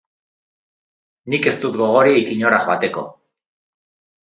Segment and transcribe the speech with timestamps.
[1.33, 3.07] Nik ez dut gogorik inora joateko.